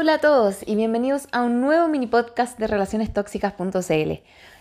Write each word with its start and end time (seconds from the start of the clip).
Hola 0.00 0.14
a 0.14 0.18
todos 0.18 0.60
y 0.64 0.76
bienvenidos 0.76 1.26
a 1.32 1.42
un 1.42 1.60
nuevo 1.60 1.88
mini 1.88 2.06
podcast 2.06 2.56
de 2.56 2.68
relacionestóxicas.cl. 2.68 4.12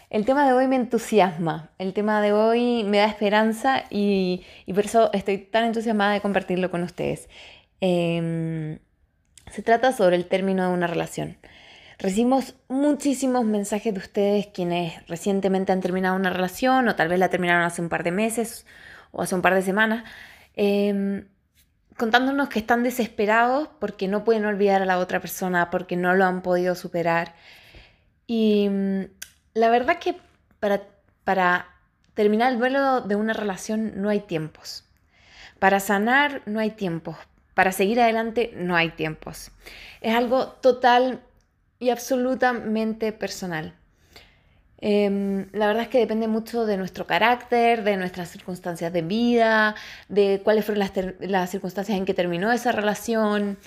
El 0.09 0.25
tema 0.25 0.47
de 0.47 0.53
hoy 0.53 0.67
me 0.67 0.77
entusiasma, 0.77 1.69
el 1.77 1.93
tema 1.93 2.23
de 2.23 2.33
hoy 2.33 2.83
me 2.83 2.97
da 2.97 3.05
esperanza 3.05 3.83
y, 3.91 4.43
por 4.65 4.85
eso 4.85 5.13
estoy 5.13 5.37
tan 5.37 5.65
entusiasmada 5.65 6.13
de 6.13 6.21
compartirlo 6.21 6.71
con 6.71 6.81
ustedes. 6.81 7.29
Em, 7.81 8.79
se 9.51 9.61
trata 9.61 9.91
sobre 9.91 10.15
el 10.15 10.25
término 10.25 10.67
de 10.67 10.73
una 10.73 10.87
relación. 10.87 11.37
Recibimos 11.99 12.55
muchísimos 12.67 13.45
mensajes 13.45 13.93
de 13.93 13.99
ustedes 13.99 14.47
quienes 14.47 15.05
recientemente 15.05 15.71
han 15.71 15.81
terminado 15.81 16.15
una 16.15 16.31
relación 16.31 16.87
o 16.87 16.95
tal 16.95 17.09
vez 17.09 17.19
la 17.19 17.29
terminaron 17.29 17.61
hace 17.61 17.83
un 17.83 17.89
par 17.89 18.03
de 18.03 18.09
meses 18.09 18.65
o 19.11 19.21
hace 19.21 19.35
un 19.35 19.43
par 19.43 19.53
de 19.53 19.61
semanas. 19.61 20.03
Em, 20.55 21.27
contándonos 21.97 22.49
que 22.49 22.59
están 22.59 22.83
desesperados 22.83 23.69
porque 23.79 24.07
no 24.07 24.23
pueden 24.23 24.45
olvidar 24.45 24.81
a 24.81 24.85
la 24.85 24.99
otra 24.99 25.19
persona, 25.19 25.69
porque 25.69 25.95
no 25.97 26.13
lo 26.15 26.25
han 26.25 26.41
podido 26.41 26.75
superar. 26.75 27.35
Y 28.27 28.69
mm, 28.69 29.01
la 29.53 29.69
verdad 29.69 29.99
que 29.99 30.15
para, 30.59 30.83
para 31.23 31.67
terminar 32.13 32.53
el 32.53 32.59
duelo 32.59 33.01
de 33.01 33.15
una 33.15 33.33
relación 33.33 33.93
no 34.01 34.09
hay 34.09 34.21
tiempos. 34.21 34.85
Para 35.59 35.79
sanar 35.79 36.41
no 36.45 36.59
hay 36.59 36.71
tiempos. 36.71 37.17
Para 37.53 37.71
seguir 37.71 37.99
adelante 37.99 38.51
no 38.55 38.75
hay 38.75 38.89
tiempos. 38.91 39.51
Es 40.01 40.15
algo 40.15 40.47
total 40.47 41.21
y 41.79 41.89
absolutamente 41.89 43.11
personal. 43.11 43.73
Em, 44.79 45.47
la 45.53 45.67
verdad 45.67 45.83
es 45.83 45.89
que 45.89 45.99
depende 45.99 46.27
mucho 46.27 46.65
de 46.65 46.77
nuestro 46.77 47.07
carácter, 47.07 47.83
de 47.83 47.97
nuestras 47.97 48.29
circunstancias 48.29 48.93
de 48.93 49.01
vida, 49.01 49.75
de 50.07 50.41
cuáles 50.43 50.65
fueron 50.65 50.87
las, 51.19 51.49
circunstancias 51.49 51.97
en 51.97 52.05
que 52.05 52.13
terminó 52.13 52.51
esa 52.51 52.71
relación, 52.71 53.57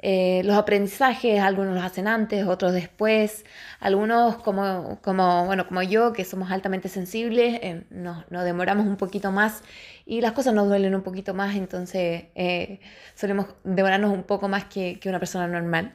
eh, 0.00 0.42
los 0.44 0.56
aprendizajes, 0.56 1.40
algunos 1.40 1.74
los 1.74 1.84
hacen 1.84 2.08
antes, 2.08 2.46
otros 2.46 2.72
después, 2.72 3.44
algunos 3.80 4.36
como, 4.38 4.98
como, 5.02 5.46
bueno, 5.46 5.66
como 5.68 5.82
yo, 5.82 6.12
que 6.12 6.24
somos 6.24 6.50
altamente 6.50 6.88
sensibles, 6.88 7.60
eh, 7.62 7.84
nos, 7.90 8.28
demoramos 8.28 8.86
un 8.86 8.96
poquito 8.96 9.30
más 9.32 9.62
y 10.04 10.20
las 10.20 10.32
cosas 10.32 10.54
nos 10.54 10.68
duelen 10.68 10.94
un 10.94 11.02
poquito 11.02 11.32
más, 11.34 11.56
entonces 11.56 12.24
eh, 12.34 12.80
solemos 13.14 13.46
demorarnos 13.64 14.12
un 14.12 14.24
poco 14.24 14.48
más 14.48 14.64
que, 14.64 14.98
que 15.00 15.08
una 15.08 15.18
persona 15.20 15.46
normal. 15.46 15.94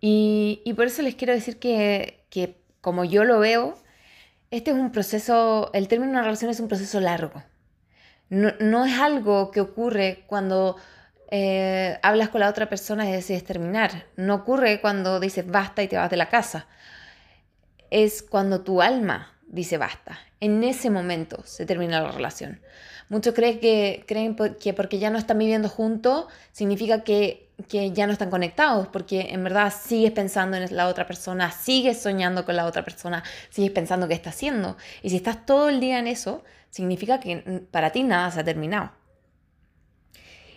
Y, 0.00 0.60
y, 0.64 0.74
por 0.74 0.86
eso 0.86 1.02
les 1.02 1.14
quiero 1.14 1.32
decir 1.32 1.58
que, 1.58 2.26
que 2.28 2.63
como 2.84 3.06
yo 3.06 3.24
lo 3.24 3.40
veo, 3.40 3.78
este 4.50 4.70
es 4.70 4.76
un 4.76 4.92
proceso, 4.92 5.70
el 5.72 5.88
término 5.88 6.12
de 6.12 6.18
una 6.18 6.24
relación 6.24 6.50
es 6.50 6.60
un 6.60 6.68
proceso 6.68 7.00
largo. 7.00 7.42
No, 8.28 8.84
es 8.84 8.98
algo 9.00 9.50
que 9.50 9.62
ocurre 9.62 10.24
cuando 10.26 10.76
eh, 11.30 11.98
hablas 12.02 12.28
con 12.28 12.40
la 12.40 12.50
otra 12.50 12.68
persona 12.68 13.08
y 13.08 13.12
decides 13.12 13.42
terminar. 13.42 14.04
No 14.16 14.34
ocurre 14.34 14.82
cuando 14.82 15.18
dices 15.18 15.46
basta 15.46 15.82
y 15.82 15.88
te 15.88 15.96
vas 15.96 16.10
de 16.10 16.18
la 16.18 16.28
casa. 16.28 16.66
Es 17.90 18.22
cuando 18.22 18.60
tu 18.60 18.82
alma 18.82 19.32
dice 19.46 19.78
basta. 19.78 20.18
En 20.40 20.62
ese 20.62 20.90
momento 20.90 21.42
se 21.46 21.64
termina 21.64 22.02
la 22.02 22.12
relación. 22.12 22.60
Muchos 23.08 23.32
creen 23.32 23.60
que, 23.60 24.04
creen 24.06 24.36
que 24.36 24.74
porque 24.74 24.98
ya 24.98 25.08
no 25.08 25.16
están 25.16 25.38
viviendo 25.38 25.70
juntos 25.70 26.26
significa 26.52 27.02
que 27.02 27.43
que 27.68 27.92
ya 27.92 28.06
no 28.06 28.12
están 28.12 28.30
conectados, 28.30 28.88
porque 28.88 29.28
en 29.30 29.44
verdad 29.44 29.72
sigues 29.72 30.12
pensando 30.12 30.56
en 30.56 30.74
la 30.74 30.88
otra 30.88 31.06
persona, 31.06 31.50
sigues 31.52 32.02
soñando 32.02 32.44
con 32.44 32.56
la 32.56 32.66
otra 32.66 32.84
persona, 32.84 33.22
sigues 33.50 33.70
pensando 33.70 34.08
qué 34.08 34.14
está 34.14 34.30
haciendo. 34.30 34.76
Y 35.02 35.10
si 35.10 35.16
estás 35.16 35.46
todo 35.46 35.68
el 35.68 35.80
día 35.80 35.98
en 35.98 36.08
eso, 36.08 36.42
significa 36.70 37.20
que 37.20 37.62
para 37.70 37.92
ti 37.92 38.02
nada 38.02 38.30
se 38.30 38.40
ha 38.40 38.44
terminado. 38.44 38.92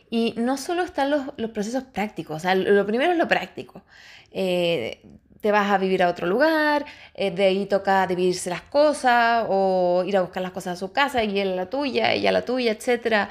Y 0.10 0.34
no 0.38 0.58
solo 0.58 0.84
están 0.84 1.10
los, 1.12 1.22
los 1.38 1.52
procesos 1.52 1.84
prácticos, 1.84 2.38
o 2.38 2.40
sea, 2.40 2.56
lo 2.56 2.86
primero 2.86 3.12
es 3.12 3.18
lo 3.18 3.28
práctico. 3.28 3.84
Eh, 4.32 5.02
te 5.42 5.52
vas 5.52 5.70
a 5.72 5.78
vivir 5.78 6.02
a 6.04 6.10
otro 6.10 6.28
lugar, 6.28 6.86
eh, 7.14 7.32
de 7.32 7.46
ahí 7.46 7.66
toca 7.68 8.08
dividirse 8.08 8.50
las 8.50 8.64
cosas 8.64 9.46
o 9.50 10.04
ir 10.06 10.18
a 10.18 10.22
buscar 10.22 10.42
las 10.42 10.52
cosas 10.52 10.74
a 10.74 10.76
su 10.78 10.92
casa 10.92 11.24
y 11.24 11.40
él 11.40 11.54
a 11.54 11.56
la 11.56 11.70
tuya, 11.70 12.14
ella 12.14 12.30
a 12.30 12.34
la 12.34 12.44
tuya, 12.44 12.72
etc. 12.72 13.30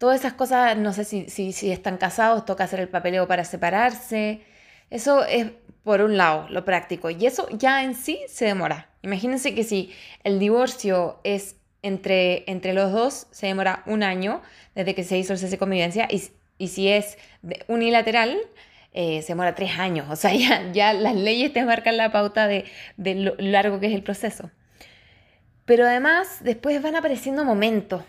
Todas 0.00 0.20
esas 0.20 0.32
cosas, 0.32 0.78
no 0.78 0.94
sé 0.94 1.04
si, 1.04 1.28
si, 1.28 1.70
están 1.70 1.98
casados, 1.98 2.46
toca 2.46 2.64
hacer 2.64 2.80
el 2.80 2.88
papeleo 2.88 3.28
para 3.28 3.44
separarse. 3.44 4.40
Eso 4.88 5.26
es 5.26 5.48
por 5.84 6.00
un 6.00 6.16
lado 6.16 6.46
lo 6.48 6.64
práctico 6.64 7.10
y 7.10 7.26
eso 7.26 7.46
ya 7.50 7.84
en 7.84 7.94
sí 7.94 8.18
se 8.26 8.46
demora. 8.46 8.88
Imagínense 9.02 9.54
que 9.54 9.62
si 9.62 9.92
el 10.24 10.38
divorcio 10.38 11.20
es 11.22 11.56
entre, 11.82 12.50
entre 12.50 12.72
los 12.72 12.92
dos, 12.92 13.26
se 13.30 13.48
demora 13.48 13.82
un 13.84 14.02
año 14.02 14.40
desde 14.74 14.94
que 14.94 15.04
se 15.04 15.18
hizo 15.18 15.34
el 15.34 15.38
cese 15.38 15.50
de 15.50 15.58
convivencia 15.58 16.08
y, 16.10 16.22
y 16.56 16.68
si 16.68 16.88
es 16.88 17.18
unilateral, 17.68 18.38
eh, 18.94 19.20
se 19.20 19.28
demora 19.28 19.54
tres 19.54 19.78
años. 19.78 20.06
O 20.08 20.16
sea, 20.16 20.32
ya, 20.34 20.72
ya 20.72 20.94
las 20.94 21.14
leyes 21.14 21.52
te 21.52 21.62
marcan 21.62 21.98
la 21.98 22.10
pauta 22.10 22.46
de, 22.46 22.64
de 22.96 23.16
lo 23.16 23.34
largo 23.36 23.80
que 23.80 23.88
es 23.88 23.92
el 23.92 24.02
proceso. 24.02 24.50
Pero 25.66 25.84
además, 25.86 26.38
después 26.40 26.80
van 26.80 26.96
apareciendo 26.96 27.44
momentos 27.44 28.02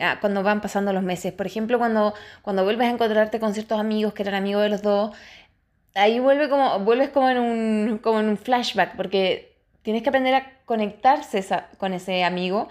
Ah, 0.00 0.18
cuando 0.20 0.42
van 0.42 0.60
pasando 0.60 0.92
los 0.92 1.02
meses. 1.02 1.32
Por 1.32 1.46
ejemplo, 1.46 1.78
cuando, 1.78 2.14
cuando 2.42 2.64
vuelves 2.64 2.88
a 2.88 2.90
encontrarte 2.90 3.40
con 3.40 3.54
ciertos 3.54 3.78
amigos 3.78 4.14
que 4.14 4.22
eran 4.22 4.34
amigos 4.34 4.62
de 4.62 4.68
los 4.70 4.82
dos, 4.82 5.14
ahí 5.94 6.20
vuelve 6.20 6.48
como, 6.48 6.80
vuelves 6.80 7.10
como 7.10 7.30
en, 7.30 7.38
un, 7.38 7.98
como 7.98 8.20
en 8.20 8.28
un 8.28 8.38
flashback, 8.38 8.96
porque 8.96 9.56
tienes 9.82 10.02
que 10.02 10.08
aprender 10.10 10.34
a 10.34 10.52
conectarse 10.64 11.44
con 11.78 11.94
ese 11.94 12.24
amigo 12.24 12.68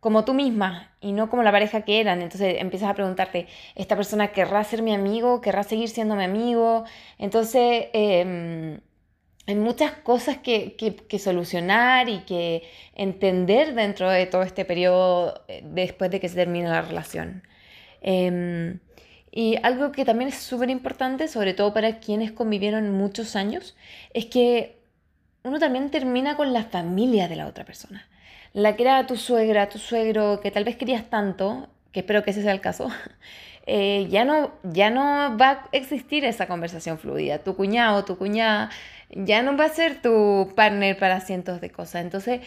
como 0.00 0.24
tú 0.24 0.34
misma 0.34 0.92
y 1.00 1.12
no 1.12 1.28
como 1.30 1.42
la 1.42 1.52
pareja 1.52 1.82
que 1.82 2.00
eran. 2.00 2.22
Entonces 2.22 2.56
empiezas 2.60 2.90
a 2.90 2.94
preguntarte, 2.94 3.46
¿esta 3.74 3.96
persona 3.96 4.28
querrá 4.28 4.64
ser 4.64 4.82
mi 4.82 4.94
amigo? 4.94 5.40
¿Querrá 5.40 5.64
seguir 5.64 5.88
siendo 5.88 6.16
mi 6.16 6.24
amigo? 6.24 6.84
Entonces... 7.18 7.86
Eh, 7.92 8.80
hay 9.48 9.54
muchas 9.54 9.92
cosas 9.92 10.36
que, 10.36 10.76
solucionar 11.18 12.10
y 12.10 12.18
que 12.20 12.64
entender 12.94 13.74
dentro 13.74 14.10
de 14.10 14.26
todo 14.26 14.42
este 14.42 14.66
periodo 14.66 15.42
eh, 15.48 15.62
después 15.64 16.10
de 16.10 16.20
que 16.20 16.28
se 16.28 16.34
termine 16.34 16.68
la 16.68 16.82
relación. 16.82 17.42
Em, 18.02 18.78
y 19.30 19.56
algo 19.62 19.90
que 19.90 20.04
también 20.04 20.28
es 20.28 20.36
súper 20.36 20.68
importante, 20.68 21.28
sobre 21.28 21.54
todo 21.54 21.72
para 21.72 21.98
quienes 21.98 22.30
convivieron 22.30 22.90
muchos 22.90 23.36
años, 23.36 23.74
es 24.12 24.26
que 24.26 24.76
uno 25.44 25.58
también 25.58 25.90
termina 25.90 26.36
con 26.36 26.52
la 26.52 26.64
familia 26.64 27.26
de 27.26 27.36
la 27.36 27.46
otra 27.46 27.64
persona. 27.64 28.06
La 28.52 28.76
que 28.76 28.82
era 28.82 29.06
tu 29.06 29.16
suegra, 29.16 29.70
tu 29.70 29.78
suegro, 29.78 30.40
que 30.40 30.50
tal 30.50 30.64
vez 30.64 30.76
querías 30.76 31.08
tanto, 31.08 31.68
que 31.92 32.00
espero 32.00 32.22
que 32.22 32.32
ese 32.32 32.42
sea 32.42 32.52
el 32.52 32.60
caso, 32.60 32.90
eh, 33.66 34.08
ya, 34.10 34.26
no, 34.26 34.52
ya 34.62 34.90
no 34.90 35.38
va 35.38 35.50
a 35.50 35.68
existir 35.72 36.26
esa 36.26 36.46
conversación 36.46 36.98
fluida. 36.98 37.38
Tu 37.38 37.56
cuñado, 37.56 38.04
tu 38.04 38.18
cuñada 38.18 38.68
ya 39.10 39.42
no 39.42 39.56
va 39.56 39.64
a 39.64 39.68
ser 39.68 40.00
tu 40.02 40.52
partner 40.54 40.98
para 40.98 41.20
cientos 41.20 41.60
de 41.60 41.70
cosas. 41.70 42.02
Entonces, 42.02 42.40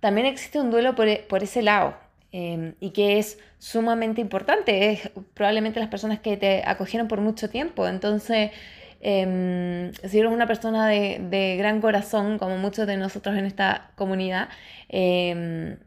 también 0.00 0.26
existe 0.26 0.60
un 0.60 0.70
duelo 0.70 0.94
por, 0.94 1.08
e, 1.08 1.26
ese 1.42 1.62
lado 1.62 1.96
em, 2.32 2.74
y 2.80 2.90
que 2.90 3.18
es 3.18 3.38
sumamente 3.58 4.20
importante. 4.20 4.92
Es 4.92 5.10
probablemente 5.34 5.80
las 5.80 5.88
personas 5.88 6.20
que 6.20 6.36
te 6.36 6.62
acogieron 6.66 7.08
por 7.08 7.20
mucho 7.20 7.50
tiempo. 7.50 7.88
Entonces, 7.88 8.52
em, 9.00 9.92
si 9.94 10.18
eres 10.18 10.32
una 10.32 10.46
persona 10.46 10.88
de, 10.88 11.56
gran 11.58 11.80
corazón, 11.80 12.38
como 12.38 12.56
muchos 12.58 12.86
de 12.86 12.96
nosotros 12.96 13.36
en 13.36 13.46
esta 13.46 13.90
comunidad, 13.96 14.48
em, 14.88 15.78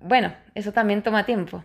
bueno, 0.00 0.34
eso 0.54 0.72
también 0.72 1.02
toma 1.02 1.24
tiempo. 1.26 1.64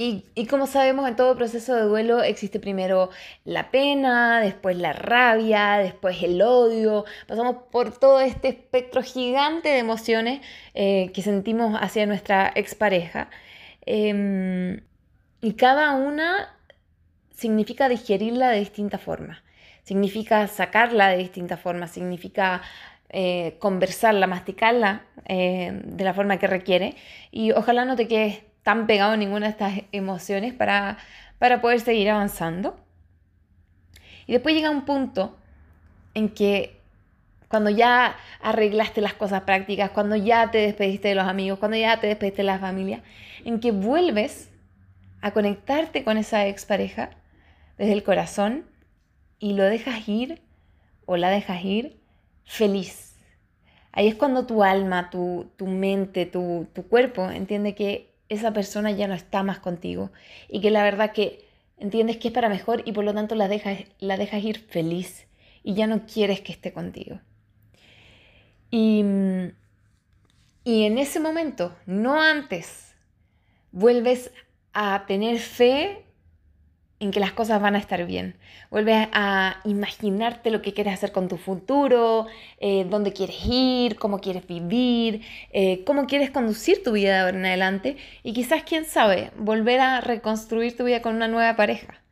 Y, 0.00 0.46
como 0.46 0.68
sabemos, 0.68 1.08
en 1.08 1.16
todo 1.16 1.34
proceso 1.36 1.74
de 1.74 1.82
duelo 1.82 2.22
existe 2.22 2.60
primero 2.60 3.10
la 3.44 3.72
pena, 3.72 4.40
después 4.40 4.76
la 4.76 4.92
rabia, 4.92 5.78
después 5.78 6.22
el 6.22 6.40
odio. 6.40 7.04
Pasamos 7.26 7.56
por 7.72 7.98
todo 7.98 8.20
este 8.20 8.46
espectro 8.46 9.02
gigante 9.02 9.70
de 9.70 9.78
emociones 9.78 10.40
eh, 10.74 11.10
que 11.12 11.22
sentimos 11.22 11.76
hacia 11.80 12.06
nuestra 12.06 12.52
expareja. 12.54 13.28
Em, 13.86 14.82
y 15.40 15.54
cada 15.54 15.92
una 15.92 16.56
significa 17.34 17.88
digerirla 17.88 18.50
de 18.50 18.60
distinta 18.60 18.98
forma. 18.98 19.42
Significa 19.82 20.46
sacarla 20.46 21.08
de 21.08 21.18
distinta 21.18 21.56
forma. 21.56 21.88
Significa 21.88 22.62
eh, 23.08 23.56
conversarla, 23.58 24.28
masticarla 24.28 25.06
eh, 25.26 25.80
de 25.84 26.04
la 26.04 26.14
forma 26.14 26.38
que 26.38 26.46
requiere. 26.46 26.94
Y 27.32 27.50
ojalá 27.50 27.84
no 27.84 27.96
te 27.96 28.06
quedes 28.06 28.42
tan 28.68 28.86
pegado 28.86 29.16
ninguna 29.16 29.46
de 29.46 29.52
estas 29.52 29.72
emociones 29.92 30.52
para, 30.52 30.98
para 31.38 31.62
poder 31.62 31.80
seguir 31.80 32.10
avanzando. 32.10 32.78
Y 34.26 34.32
después 34.32 34.54
llega 34.54 34.68
un 34.68 34.84
punto 34.84 35.38
en 36.12 36.28
que 36.28 36.78
cuando 37.48 37.70
ya 37.70 38.14
arreglaste 38.42 39.00
las 39.00 39.14
cosas 39.14 39.44
prácticas, 39.44 39.92
cuando 39.92 40.16
ya 40.16 40.50
te 40.50 40.58
despediste 40.58 41.08
de 41.08 41.14
los 41.14 41.26
amigos, 41.26 41.58
cuando 41.58 41.78
ya 41.78 41.98
te 41.98 42.08
despediste 42.08 42.42
de 42.42 42.46
la 42.46 42.58
familia, 42.58 43.02
en 43.46 43.58
que 43.58 43.72
vuelves 43.72 44.50
a 45.22 45.30
conectarte 45.30 46.04
con 46.04 46.18
esa 46.18 46.46
expareja 46.46 47.08
desde 47.78 47.94
el 47.94 48.02
corazón 48.02 48.66
y 49.38 49.54
lo 49.54 49.64
dejas 49.64 50.06
ir 50.06 50.42
o 51.06 51.16
la 51.16 51.30
dejas 51.30 51.64
ir 51.64 51.98
feliz. 52.44 53.16
Ahí 53.92 54.08
es 54.08 54.14
cuando 54.14 54.44
tu 54.44 54.62
alma, 54.62 55.08
tu, 55.08 55.50
tu 55.56 55.66
mente, 55.66 56.26
tu, 56.26 56.68
tu 56.74 56.86
cuerpo 56.86 57.30
entiende 57.30 57.74
que 57.74 58.08
esa 58.28 58.52
persona 58.52 58.90
ya 58.90 59.08
no 59.08 59.14
está 59.14 59.42
más 59.42 59.58
contigo 59.58 60.10
y 60.48 60.60
que 60.60 60.70
la 60.70 60.82
verdad 60.82 61.12
que 61.12 61.46
entiendes 61.78 62.16
que 62.18 62.28
es 62.28 62.34
para 62.34 62.48
mejor 62.48 62.82
y 62.84 62.92
por 62.92 63.04
lo 63.04 63.14
tanto 63.14 63.34
la 63.34 63.48
dejas, 63.48 63.80
la 63.98 64.16
dejas 64.16 64.42
ir 64.42 64.58
feliz 64.58 65.26
y 65.62 65.74
ya 65.74 65.86
no 65.86 66.06
quieres 66.06 66.40
que 66.40 66.52
esté 66.52 66.72
contigo. 66.72 67.20
Y, 68.70 69.04
y 70.64 70.84
en 70.84 70.98
ese 70.98 71.20
momento, 71.20 71.74
no 71.86 72.20
antes, 72.20 72.94
vuelves 73.72 74.30
a 74.72 75.04
tener 75.06 75.38
fe 75.38 76.04
en 77.00 77.10
que 77.12 77.20
las 77.20 77.32
cosas 77.32 77.60
van 77.60 77.76
a 77.76 77.78
estar 77.78 78.04
bien. 78.06 78.36
Vuelves 78.70 79.08
a 79.12 79.60
imaginarte 79.64 80.50
lo 80.50 80.62
que 80.62 80.74
quieres 80.74 80.94
hacer 80.94 81.12
con 81.12 81.28
tu 81.28 81.36
futuro, 81.36 82.26
eh, 82.60 82.86
dónde 82.88 83.12
quieres 83.12 83.36
ir, 83.46 83.96
cómo 83.96 84.20
quieres 84.20 84.46
vivir, 84.46 85.22
eh, 85.52 85.84
cómo 85.84 86.06
quieres 86.06 86.30
conducir 86.30 86.82
tu 86.82 86.92
vida 86.92 87.14
de 87.14 87.20
ahora 87.20 87.38
en 87.38 87.46
adelante 87.46 87.96
y 88.22 88.32
quizás, 88.32 88.62
quién 88.64 88.84
sabe, 88.84 89.30
volver 89.36 89.80
a 89.80 90.00
reconstruir 90.00 90.76
tu 90.76 90.84
vida 90.84 91.02
con 91.02 91.14
una 91.14 91.28
nueva 91.28 91.54
pareja. 91.56 92.02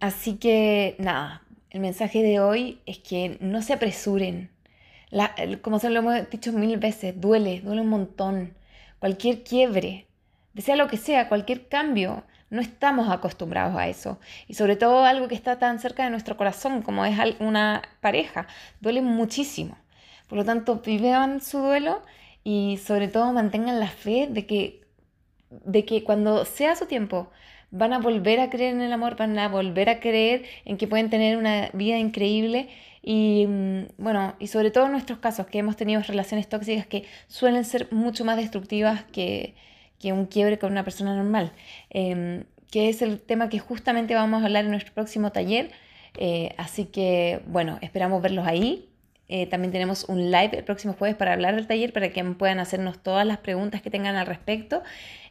Así 0.00 0.36
que 0.36 0.96
nada, 0.98 1.42
el 1.70 1.80
mensaje 1.80 2.22
de 2.22 2.40
hoy 2.40 2.80
es 2.86 2.98
que 2.98 3.38
no 3.40 3.62
se 3.62 3.72
apresuren. 3.74 4.50
como 5.62 5.78
se 5.78 5.90
lo 5.90 6.00
hemos 6.00 6.28
dicho 6.30 6.52
mil 6.52 6.76
veces, 6.78 7.20
duele, 7.20 7.60
duele 7.60 7.82
un 7.82 7.88
montón. 7.88 8.54
Cualquier 8.98 9.42
quiebre, 9.44 10.06
desea 10.54 10.76
lo 10.76 10.88
que 10.88 10.96
sea, 10.96 11.28
cualquier 11.28 11.68
cambio, 11.68 12.24
no 12.52 12.60
estamos 12.60 13.10
acostumbrados 13.10 13.74
a 13.76 13.88
eso. 13.88 14.20
Y 14.46 14.54
sobre 14.54 14.76
todo 14.76 15.06
algo 15.06 15.26
que 15.26 15.34
está 15.34 15.58
tan 15.58 15.78
cerca 15.78 16.04
de 16.04 16.10
nuestro 16.10 16.36
corazón 16.36 16.82
como 16.82 17.06
es 17.06 17.16
una 17.40 17.80
pareja. 18.02 18.46
Duele 18.80 19.00
muchísimo. 19.00 19.78
Por 20.28 20.36
lo 20.36 20.44
tanto, 20.44 20.82
vivan 20.84 21.40
su 21.40 21.58
duelo 21.60 22.02
y 22.44 22.78
sobre 22.84 23.08
todo 23.08 23.32
mantengan 23.32 23.80
la 23.80 23.88
fe 23.88 24.28
de 24.30 24.46
que, 24.46 24.82
de 25.48 25.86
que 25.86 26.04
cuando 26.04 26.44
sea 26.44 26.76
su 26.76 26.84
tiempo 26.84 27.30
van 27.70 27.94
a 27.94 27.98
volver 27.98 28.38
a 28.38 28.50
creer 28.50 28.74
en 28.74 28.82
el 28.82 28.92
amor, 28.92 29.16
van 29.16 29.38
a 29.38 29.48
volver 29.48 29.88
a 29.88 29.98
creer 29.98 30.44
en 30.66 30.76
que 30.76 30.86
pueden 30.86 31.08
tener 31.08 31.38
una 31.38 31.70
vida 31.72 31.96
increíble 31.96 32.68
y 33.00 33.46
mm, 33.48 33.86
bueno, 33.96 34.34
y 34.38 34.48
sobre 34.48 34.70
todo 34.70 34.84
en 34.86 34.92
nuestros 34.92 35.20
casos 35.20 35.46
que 35.46 35.58
hemos 35.58 35.76
tenido 35.76 36.02
relaciones 36.02 36.50
tóxicas 36.50 36.86
que 36.86 37.04
suelen 37.28 37.64
ser 37.64 37.90
mucho 37.92 38.26
más 38.26 38.36
destructivas 38.36 39.04
que, 39.04 39.54
que 40.02 40.12
un 40.12 40.26
quiebre 40.26 40.58
con 40.58 40.72
una 40.72 40.84
persona 40.84 41.14
normal, 41.14 41.52
em, 41.90 42.44
que 42.70 42.88
es 42.88 43.02
el 43.02 43.20
tema 43.20 43.48
que 43.48 43.58
justamente 43.60 44.14
vamos 44.14 44.42
a 44.42 44.46
hablar 44.46 44.64
en 44.64 44.72
nuestro 44.72 44.92
próximo 44.92 45.30
taller. 45.32 45.70
Eh, 46.18 46.54
así 46.58 46.86
que, 46.86 47.40
bueno, 47.46 47.78
esperamos 47.82 48.20
verlos 48.22 48.46
ahí. 48.46 48.88
Eh, 49.28 49.46
también 49.46 49.72
tenemos 49.72 50.04
un 50.08 50.30
live 50.30 50.58
el 50.58 50.64
próximo 50.64 50.94
jueves 50.94 51.16
para 51.16 51.32
hablar 51.32 51.54
del 51.54 51.66
taller, 51.66 51.92
para 51.92 52.10
que 52.10 52.22
puedan 52.24 52.58
hacernos 52.58 53.02
todas 53.02 53.26
las 53.26 53.38
preguntas 53.38 53.80
que 53.80 53.90
tengan 53.90 54.16
al 54.16 54.26
respecto. 54.26 54.82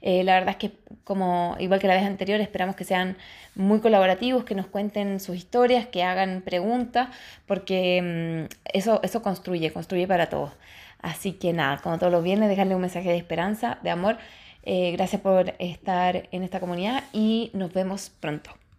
Eh, 0.02 0.24
la 0.24 0.34
verdad 0.36 0.52
es 0.52 0.56
que, 0.58 0.72
como 1.04 1.56
igual 1.60 1.80
que 1.80 1.88
la 1.88 1.96
vez 1.96 2.06
anterior, 2.06 2.40
esperamos 2.42 2.76
que 2.76 2.84
sean 2.84 3.18
muy 3.54 3.80
colaborativos, 3.80 4.44
que 4.44 4.56
nos 4.56 4.68
cuenten 4.68 5.20
sus 5.20 5.36
historias, 5.36 5.86
que 5.88 6.04
hagan 6.04 6.42
preguntas, 6.42 7.10
porque 7.46 8.48
mm, 8.50 8.56
eso, 8.74 9.02
eso 9.04 9.22
construye, 9.22 9.72
construye 9.72 10.08
para 10.08 10.30
todos. 10.30 10.52
Así 11.02 11.34
que 11.34 11.54
nada, 11.54 11.78
como 11.84 11.98
todos 11.98 12.12
los 12.12 12.24
viernes, 12.24 12.50
dejarle 12.50 12.76
un 12.76 12.82
mensaje 12.82 13.10
de 13.10 13.18
esperanza, 13.18 13.78
de 13.84 13.90
amor 13.90 14.18
eh, 14.64 14.92
gracias 14.92 15.22
por 15.22 15.54
estar 15.60 16.30
en 16.32 16.44
esta 16.44 16.60
comunidad 16.60 17.04
y 17.14 17.52
nos 17.54 17.74
vemos 17.74 18.10
pronto. 18.10 18.61